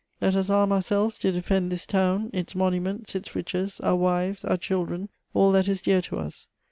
Let 0.19 0.33
us 0.33 0.49
arm 0.49 0.71
ourselves 0.71 1.19
to 1.19 1.31
defend 1.31 1.71
this 1.71 1.85
town, 1.85 2.31
its 2.33 2.55
monuments, 2.55 3.13
its 3.13 3.35
riches, 3.35 3.79
our 3.81 3.95
wives, 3.95 4.43
our 4.43 4.57
children, 4.57 5.09
all 5.35 5.51
that 5.51 5.67
is 5.67 5.79
dear 5.79 6.01
to 6.01 6.17
us. 6.17 6.47